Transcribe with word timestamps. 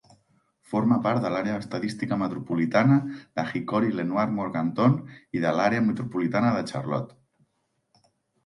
Forma 0.69 0.95
part 1.07 1.19
de 1.25 1.29
l'Àrea 1.33 1.57
estadística 1.63 2.17
metropolitana 2.21 2.97
de 3.17 3.45
Hickory-Lenoir-Morganton 3.51 4.97
i 5.41 5.45
de 5.47 5.53
l'Àrea 5.59 5.87
Metropolitana 5.91 6.51
de 6.59 6.65
Charlotte. 6.73 8.05